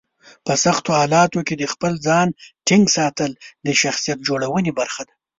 په 0.45 0.53
سختو 0.63 0.89
حالاتو 0.99 1.39
کې 1.47 1.55
د 1.57 1.63
خپل 1.73 1.93
ځان 2.07 2.27
ټینګ 2.67 2.85
ساتل 2.97 3.31
د 3.65 3.67
شخصیت 3.81 4.19
جوړونې 4.27 4.71
برخه 4.79 5.01
ده. 5.07 5.13